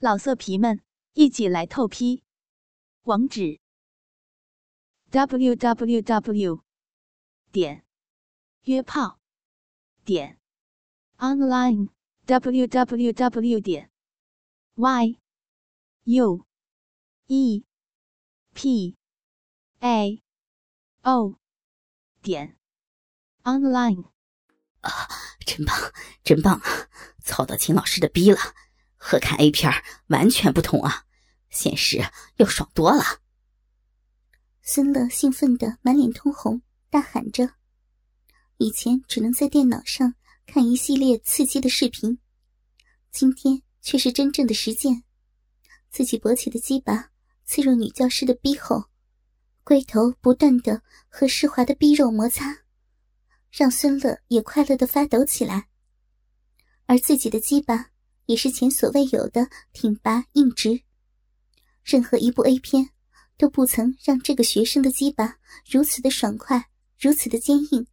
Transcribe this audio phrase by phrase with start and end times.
[0.00, 0.80] 老色皮们，
[1.14, 2.22] 一起来透批！
[3.02, 3.58] 网址
[5.10, 6.62] ：w w w
[7.50, 7.84] 点
[8.62, 9.18] 约炮
[10.04, 10.38] 点
[11.16, 11.88] online
[12.26, 13.90] w w w 点
[14.76, 15.18] y
[16.04, 16.46] u
[17.26, 17.64] e
[18.54, 18.96] p
[19.80, 20.22] a
[21.02, 21.40] o
[22.22, 22.56] 点
[23.42, 24.04] online。
[24.82, 25.08] 啊，
[25.44, 25.92] 真棒，
[26.22, 26.88] 真棒啊！
[27.20, 28.38] 操到秦老师的逼了！
[28.98, 29.72] 和看 A 片
[30.08, 31.04] 完全不同啊，
[31.48, 32.04] 现实
[32.36, 33.02] 要爽多了。
[34.60, 37.54] 孙乐兴奋的满脸通红，大喊着
[38.58, 40.14] ：“以前只能在电脑上
[40.46, 42.18] 看一系列刺激的视频，
[43.10, 45.04] 今天却是真正的实践。
[45.90, 47.10] 自己勃起的鸡巴
[47.46, 48.84] 刺入女教师的逼后，
[49.64, 52.64] 龟头不断的和湿滑的逼肉摩擦，
[53.50, 55.68] 让孙乐也快乐的发抖起来。
[56.86, 57.90] 而自己的鸡巴。”
[58.28, 60.82] 也是前所未有的挺拔硬直，
[61.82, 62.90] 任何一部 A 片
[63.38, 66.68] 都不曾让这个学生的鸡巴如此的爽快，
[67.00, 67.86] 如此的坚硬。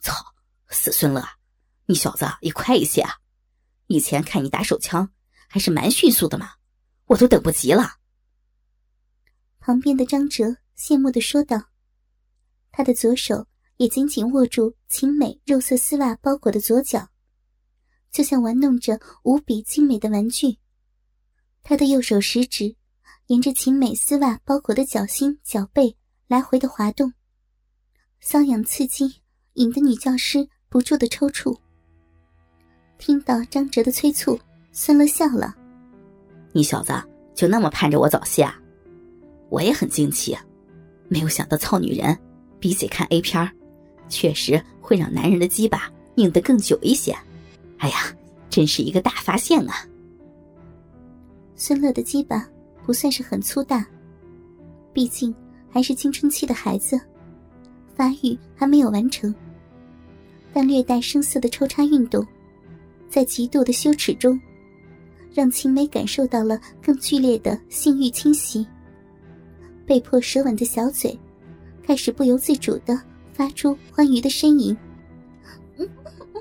[0.00, 0.14] 操，
[0.70, 1.22] 死孙乐，
[1.84, 3.18] 你小子也快一些啊！
[3.88, 5.12] 以前看你打手枪
[5.46, 6.52] 还是蛮迅速的嘛，
[7.04, 7.98] 我都等不及了。
[9.58, 11.64] 旁边的张哲羡慕的说道，
[12.72, 17.10] 他的左手也紧紧握住秦美肉色丝袜包裹的左脚。
[18.14, 20.58] 就像玩弄着无比精美的玩具，
[21.64, 22.76] 他的右手食指
[23.26, 25.96] 沿着秦美丝袜包裹的脚心、脚背
[26.28, 27.12] 来回的滑动，
[28.22, 29.16] 瘙痒刺激，
[29.54, 31.58] 引得女教师不住的抽搐。
[32.98, 34.38] 听到张哲的催促，
[34.70, 35.52] 孙乐笑了
[36.54, 36.92] ：“你小子
[37.34, 38.56] 就那么盼着我早泄啊？
[39.50, 40.38] 我也很惊奇，
[41.08, 42.16] 没有想到操女人
[42.60, 43.50] 比起看 A 片
[44.08, 47.12] 确实会让男人的鸡巴硬得更久一些。”
[47.78, 47.96] 哎呀，
[48.48, 49.74] 真是一个大发现啊！
[51.54, 52.48] 孙乐的鸡巴
[52.84, 53.86] 不算是很粗大，
[54.92, 55.34] 毕竟
[55.70, 57.00] 还是青春期的孩子，
[57.94, 59.34] 发育还没有完成。
[60.52, 62.24] 但略带生涩的抽插运动，
[63.08, 64.40] 在极度的羞耻中，
[65.32, 68.66] 让秦梅感受到了更剧烈的性欲侵袭。
[69.84, 71.18] 被迫舌吻的小嘴，
[71.82, 72.98] 开始不由自主的
[73.32, 74.76] 发出欢愉的呻吟。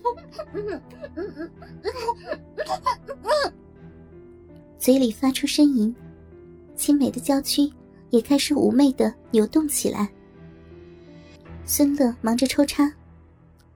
[4.78, 5.94] 嘴里发出呻吟，
[6.74, 7.70] 青美的娇躯
[8.10, 10.10] 也开始妩媚的扭动起来。
[11.64, 12.90] 孙乐忙着抽插，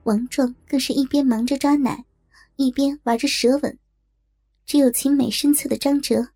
[0.03, 2.05] 王壮更是一边忙着抓奶，
[2.55, 3.77] 一边玩着舌吻。
[4.65, 6.29] 只有秦美身侧的张哲，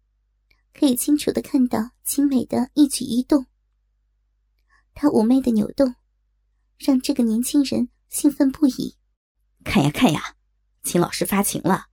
[0.74, 3.48] 可以清楚的看到秦美的一举一动。
[4.94, 5.96] 他妩媚的扭动，
[6.78, 8.96] 让这个年轻人兴奋不已。
[9.64, 10.36] 看呀看呀，
[10.84, 11.88] 秦老师发情了，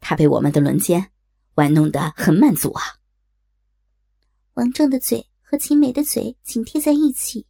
[0.00, 1.10] 他被我们的轮奸
[1.54, 2.82] 玩弄得很满足啊。
[4.54, 7.46] 王壮的嘴和秦美的嘴紧贴在一起，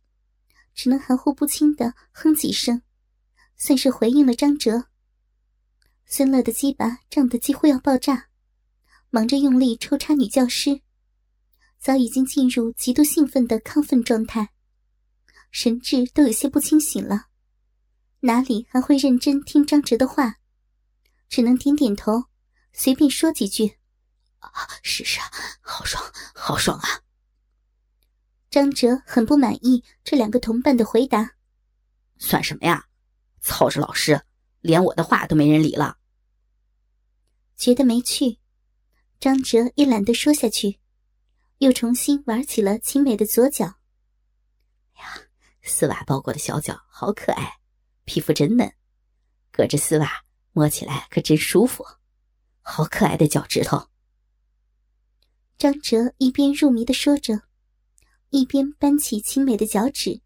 [0.75, 2.83] 只能含糊不清的哼几声，
[3.56, 4.87] 算是回应了张哲。
[6.06, 8.28] 孙乐的鸡巴胀得几乎要爆炸，
[9.10, 10.81] 忙着用力抽插女教师，
[11.78, 14.50] 早已经进入极度兴奋的亢奋状态，
[15.50, 17.30] 神志都有些不清醒了。
[18.21, 20.37] 哪里还会认真听张哲的话，
[21.29, 22.25] 只能点点头，
[22.73, 23.79] 随便说几句。
[24.41, 25.21] 啊，是是，
[25.61, 26.03] 好爽，
[26.35, 27.03] 好爽啊！
[28.51, 31.37] 张哲很不满意这两个同伴的回答。
[32.19, 32.87] 算什么呀？
[33.41, 34.23] 操着老师，
[34.61, 35.99] 连我的话都没人理了。
[37.57, 38.39] 觉得没趣，
[39.19, 40.81] 张哲也懒得说下去，
[41.59, 43.67] 又重新玩起了秦美的左脚。
[44.97, 45.23] 呀，
[45.63, 47.59] 丝袜包裹的小脚好可爱。
[48.10, 48.72] 皮肤真嫩，
[49.53, 51.87] 隔着丝袜摸起来可真舒服，
[52.60, 53.87] 好可爱的脚趾头。
[55.56, 57.43] 张哲一边入迷的说着，
[58.31, 60.21] 一边扳起青美的脚趾，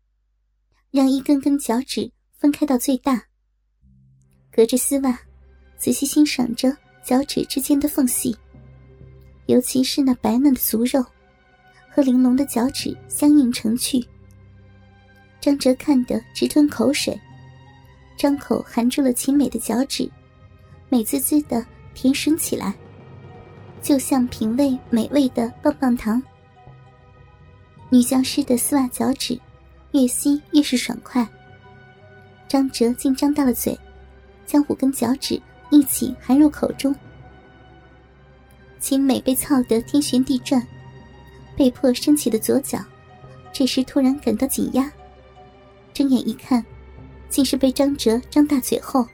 [0.93, 3.23] 让一根根脚趾分开到最大。
[4.51, 5.21] 隔着丝袜，
[5.77, 6.75] 仔细欣赏着
[7.05, 8.35] 脚趾之间的缝隙，
[9.45, 11.05] 尤其是那白嫩的足肉
[11.91, 14.03] 和玲珑的脚趾相映成趣。
[15.39, 17.21] 张哲看得直吞口水。
[18.25, 20.11] 张口含住了秦美的脚趾，
[20.89, 21.63] 美滋滋的
[21.93, 22.73] 甜吮起来，
[23.83, 26.23] 就像品味美味的棒棒糖。
[27.91, 29.39] 女教师的丝袜脚趾，
[29.93, 31.29] 越吸越是爽快。
[32.49, 33.79] 张哲竟张大了嘴，
[34.47, 35.39] 将五根脚趾
[35.69, 36.97] 一起含入口中。
[38.81, 40.67] 秦美被操得天旋地转，
[41.59, 42.83] 被迫升起的左脚，
[43.53, 44.91] 这时突然感到紧压，
[45.93, 46.65] 睁眼一看。
[47.35, 49.05] 竟是被张哲张大嘴后，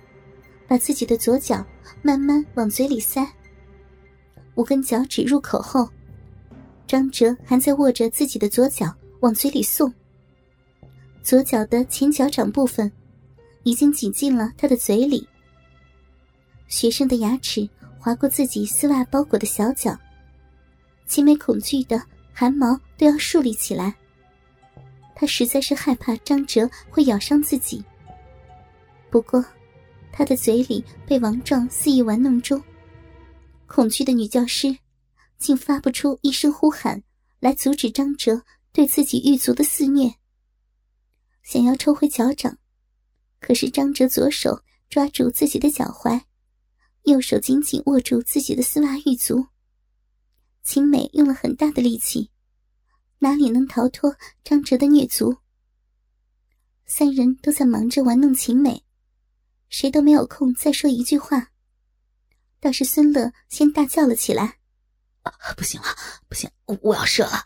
[0.69, 1.65] 把自己的左脚
[2.03, 3.27] 慢慢往嘴里塞。
[4.57, 5.89] 五根脚趾入口后，
[6.87, 9.91] 张哲还在握着自己的左脚往嘴里送。
[11.23, 12.93] 左脚的前脚掌部分
[13.63, 15.27] 已经挤进了他的嘴里。
[16.69, 17.67] 学生的牙齿
[17.99, 19.99] 划过自己丝袜包裹的小脚，
[21.07, 21.99] 齐美恐惧的
[22.35, 23.95] 汗毛都要竖立起来。
[25.15, 27.83] 他实在是害怕张哲会咬伤自己。
[29.11, 29.45] 不过，
[30.13, 32.63] 他的嘴里被王壮肆意玩弄中，
[33.67, 34.79] 恐惧的女教师
[35.37, 37.03] 竟发不出一声呼喊
[37.41, 38.43] 来阻止张哲
[38.73, 40.15] 对自己狱卒的肆虐。
[41.43, 42.57] 想要抽回脚掌，
[43.41, 46.21] 可是张哲左手抓住自己的脚踝，
[47.03, 49.47] 右手紧紧握住自己的丝袜玉足。
[50.63, 52.31] 秦美用了很大的力气，
[53.19, 54.15] 哪里能逃脱
[54.45, 55.39] 张哲的虐足？
[56.87, 58.85] 三人都在忙着玩弄秦美，
[59.71, 61.53] 谁都没有空再说一句话。
[62.61, 64.59] 倒是孙乐先大叫了起来
[65.57, 65.87] ：“不行了，
[66.29, 66.51] 不行，
[66.83, 67.43] 我要射了！”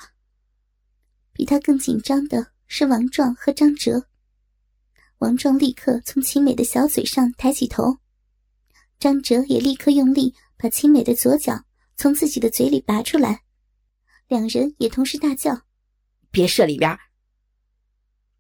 [1.33, 2.53] 比他更紧张的。
[2.67, 4.09] 是王壮和张哲。
[5.19, 7.99] 王壮立刻从秦美的小嘴上抬起头，
[8.99, 13.45] 张哲也立刻用力把秦美的左脚从自己的嘴里拔出来，
[14.27, 15.67] 两人也同时大叫
[16.33, 16.99] ：“别射里边！”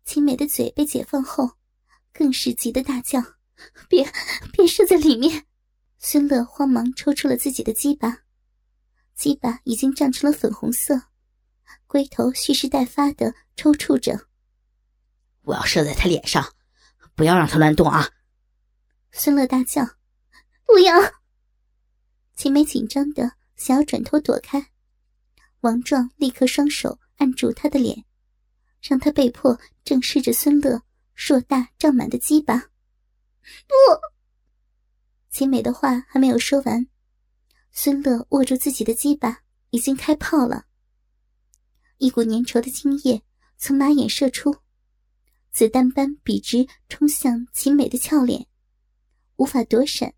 [0.04, 1.52] 秦美的嘴被解放后，
[2.12, 3.22] 更是急得大叫
[3.88, 4.10] ：“别，
[4.52, 5.46] 别射在里面！”
[5.98, 8.24] 孙乐慌忙抽出了自己的鸡巴，
[9.14, 11.02] 鸡巴已经胀成了粉红色。
[11.86, 14.26] 龟头蓄势待发的抽搐着，
[15.42, 16.52] 我要射在他脸上，
[17.14, 18.10] 不要让他乱动啊！
[19.12, 19.82] 孙乐大叫
[20.66, 20.92] ：“不要！”
[22.34, 24.72] 秦梅紧张的想要转头躲开，
[25.60, 28.04] 王壮立刻双手按住他的脸，
[28.82, 30.82] 让他被迫正视着孙乐
[31.14, 32.70] 硕大胀满的鸡巴。
[33.66, 33.74] 不，
[35.30, 36.86] 秦美的话还没有说完，
[37.72, 40.66] 孙乐握住自己的鸡巴，已经开炮了。
[41.98, 43.22] 一股粘稠的精液
[43.56, 44.54] 从马眼射出，
[45.52, 48.46] 子弹般笔直冲向秦美的俏脸，
[49.36, 50.12] 无法躲闪。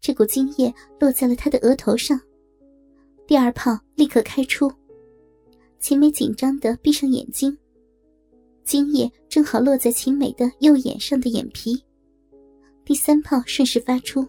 [0.00, 2.20] 这股精液落在了他的额头上，
[3.26, 4.72] 第二炮立刻开出。
[5.78, 7.56] 秦美紧张的闭上眼睛，
[8.64, 11.85] 精液正好落在秦美的右眼上的眼皮。
[12.86, 14.24] 第三炮顺势发出，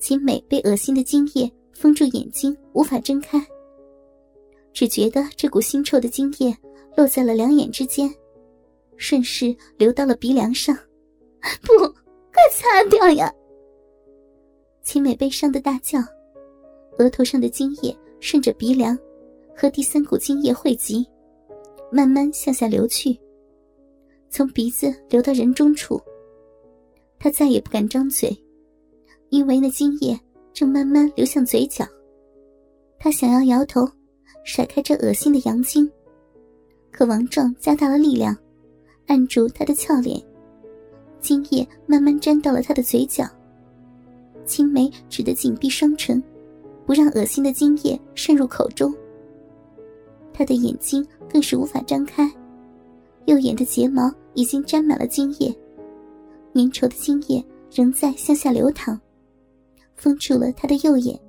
[0.00, 3.40] 秦美被恶心的精液封住眼睛，无法睁开。
[4.72, 6.52] 只觉得这股腥臭的精液
[6.96, 8.12] 落在了两眼之间，
[8.96, 10.76] 顺势流到了鼻梁上。
[11.62, 11.78] 不，
[12.32, 13.32] 快擦掉呀！
[14.82, 16.00] 秦美悲伤的大叫，
[16.98, 18.98] 额头上的精液顺着鼻梁
[19.56, 21.06] 和第三股精液汇集，
[21.92, 23.16] 慢慢向下流去，
[24.30, 26.02] 从鼻子流到人中处。
[27.18, 28.36] 他再也不敢张嘴，
[29.30, 30.18] 因为那精液
[30.52, 31.84] 正慢慢流向嘴角。
[32.98, 33.88] 他想要摇头。
[34.48, 35.90] 甩开这恶心的阳精，
[36.92, 38.36] 可王壮加大了力量，
[39.08, 40.22] 按住他的俏脸，
[41.20, 43.28] 精液慢慢沾到了他的嘴角。
[44.44, 46.22] 青梅只得紧闭双唇，
[46.86, 48.94] 不让恶心的精液渗入口中。
[50.32, 52.32] 他的眼睛更是无法张开，
[53.24, 55.52] 右眼的睫毛已经沾满了精液，
[56.56, 58.98] 粘稠的精液仍在向下流淌，
[59.94, 61.20] 封住了他的右眼，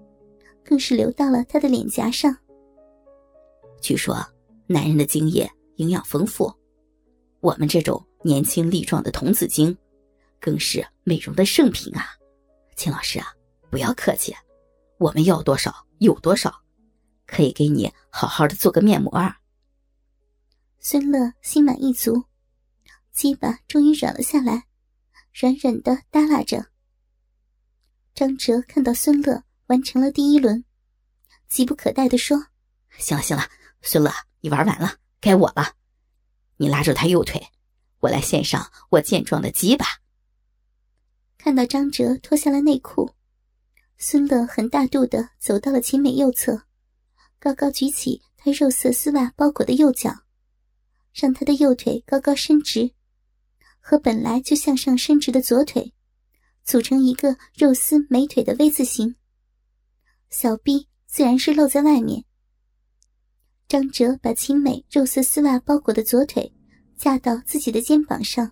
[0.63, 2.33] 更是流到了他的脸颊上。
[3.81, 4.17] 据说，
[4.67, 6.49] 男人的精液营养丰富，
[7.41, 9.77] 我们这种年轻力壮的童子精，
[10.39, 12.05] 更是美容的圣品啊！
[12.77, 13.27] 秦老师啊，
[13.69, 14.33] 不要客气，
[14.97, 16.53] 我们要多少有多少，
[17.25, 19.37] 可以给你好好的做个面膜啊！
[20.79, 22.23] 孙乐心满意足，
[23.11, 24.66] 鸡巴终于软了下来，
[25.39, 26.71] 软软的耷拉着。
[28.15, 30.65] 张哲看到孙乐完成了第一轮，
[31.47, 32.47] 急不可待的说
[32.97, 33.43] ：“行了，行了。”
[33.83, 35.75] 孙乐，你玩完了，该我了。
[36.55, 37.49] 你拉住他右腿，
[37.99, 39.85] 我来献上我健壮的鸡巴。
[41.37, 43.13] 看到张哲脱下了内裤，
[43.99, 46.63] 孙乐很大度的走到了秦美右侧，
[47.39, 50.23] 高高举起他肉色丝袜包裹的右脚，
[51.13, 52.91] 让他的右腿高高伸直，
[53.89, 55.93] 和本来就向上伸直的左腿
[56.65, 59.15] 组成一个肉丝美腿的 V 字形，
[60.29, 62.21] 小臂自然是露在外面。
[63.65, 66.51] 张哲把秦美肉色丝袜包裹的左腿
[66.97, 68.51] 架到自己的肩膀上，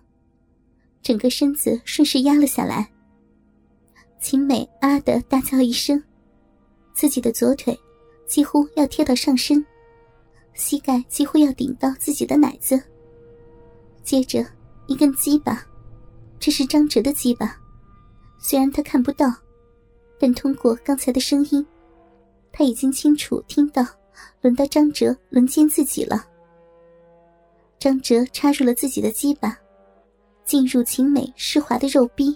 [1.02, 2.90] 整个身子顺势压了下来。
[4.18, 6.02] 秦美啊的大叫一声，
[6.94, 7.78] 自己的左腿
[8.26, 9.62] 几乎要贴到上身，
[10.54, 12.82] 膝盖几乎要顶到自己的奶子。
[14.02, 14.42] 接着
[14.86, 15.66] 一根鸡巴，
[16.38, 17.58] 这是张哲的鸡巴，
[18.38, 19.26] 虽然他看不到，
[20.18, 21.66] 但通过刚才的声音。
[22.52, 23.84] 他已经清楚听到，
[24.40, 26.24] 轮到张哲轮奸自己了。
[27.78, 29.58] 张哲插入了自己的鸡巴，
[30.44, 32.34] 进入秦美湿滑的肉壁，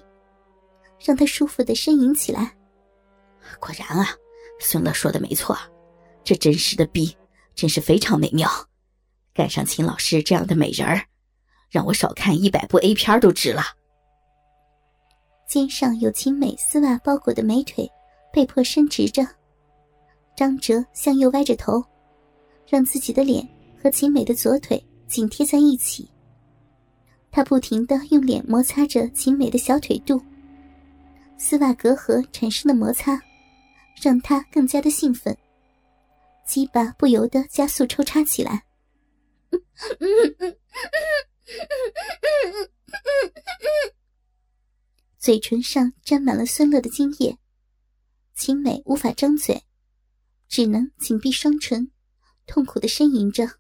[1.02, 2.54] 让她舒服的呻吟起来。
[3.59, 4.09] 果然啊，
[4.61, 5.57] 孙乐说的没错，
[6.23, 7.16] 这真实的逼
[7.54, 8.47] 真是非常美妙，
[9.33, 11.02] 赶上秦老师这样的美人儿，
[11.71, 13.62] 让我少看一百部 A 片都值了。
[15.47, 17.91] 肩上有秦美丝袜包裹的美腿
[18.33, 19.27] 被迫伸直着，
[20.37, 21.83] 张哲向右歪着头，
[22.69, 23.49] 让自己的脸
[23.83, 26.11] 和秦美的左腿紧贴在一起。
[27.31, 30.21] 他不停的用脸摩擦着秦美的小腿肚，
[31.39, 33.21] 丝袜隔阂产生的摩擦。
[34.00, 35.37] 让他更加的兴奋，
[36.47, 38.62] 鸡巴不由得加速抽插起来。
[45.19, 47.38] 嘴唇上沾满了孙乐的精液，
[48.35, 49.64] 秦美无法张嘴，
[50.49, 51.92] 只能紧闭双唇，
[52.47, 53.59] 痛苦的呻吟着：“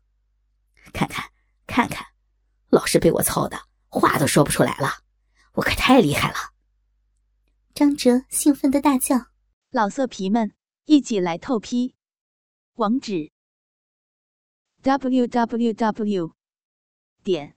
[0.92, 1.30] 看看，
[1.66, 2.06] 看看，
[2.68, 5.04] 老是被我操的，话都说不出来了，
[5.52, 6.36] 我可太厉害了！”
[7.74, 9.30] 张哲兴奋的大叫。
[9.72, 10.52] 老色皮们，
[10.86, 11.94] 一起来透批！
[12.74, 13.30] 网址
[14.82, 16.32] ：w w w
[17.22, 17.56] 点